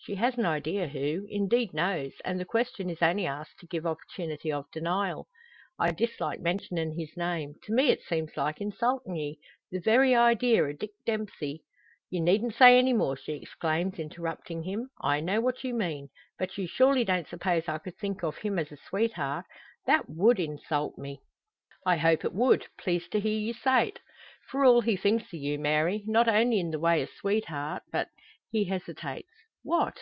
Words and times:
She 0.00 0.14
has 0.14 0.38
an 0.38 0.46
idea 0.46 0.88
who 0.88 1.26
indeed 1.28 1.74
knows; 1.74 2.14
and 2.24 2.40
the 2.40 2.46
question 2.46 2.88
is 2.88 3.02
only 3.02 3.26
asked 3.26 3.58
to 3.60 3.66
give 3.66 3.84
opportunity 3.84 4.50
of 4.50 4.70
denial. 4.70 5.28
"I 5.78 5.90
dislike 5.90 6.40
mentionin' 6.40 6.98
his 6.98 7.14
name. 7.14 7.56
To 7.64 7.74
me 7.74 7.90
it 7.90 8.00
seems 8.00 8.34
like 8.34 8.56
insultin' 8.58 9.16
ye. 9.18 9.38
The 9.70 9.80
very 9.80 10.14
idea 10.14 10.62
o' 10.64 10.72
Dick 10.72 10.92
Dempsey" 11.04 11.62
"You 12.10 12.22
needn't 12.22 12.54
say 12.54 12.82
more," 12.94 13.16
she 13.18 13.34
exclaims, 13.34 13.98
interrupting 13.98 14.62
him. 14.62 14.88
"I 14.98 15.20
know 15.20 15.42
what 15.42 15.62
you 15.62 15.74
mean. 15.74 16.08
But 16.38 16.56
you 16.56 16.66
surely 16.66 17.04
don't 17.04 17.28
suppose 17.28 17.64
I 17.68 17.76
could 17.76 17.98
think 17.98 18.22
of 18.22 18.38
him 18.38 18.58
as 18.58 18.72
a 18.72 18.78
sweetheart? 18.78 19.44
That 19.86 20.08
would 20.08 20.40
insult 20.40 20.96
me." 20.96 21.20
"I 21.84 21.98
hope 21.98 22.24
it 22.24 22.32
would; 22.32 22.66
pleezed 22.78 23.10
to 23.10 23.20
hear 23.20 23.38
you 23.38 23.52
say't. 23.52 24.00
For 24.48 24.64
all, 24.64 24.80
he 24.80 24.96
thinks 24.96 25.34
o' 25.34 25.36
you, 25.36 25.58
Mary; 25.58 26.02
not 26.06 26.28
only 26.28 26.60
in 26.60 26.70
the 26.70 26.80
way 26.80 27.02
o' 27.02 27.06
sweetheart, 27.20 27.82
but" 27.92 28.08
He 28.50 28.64
hesitates. 28.64 29.28
"What?" 29.62 29.96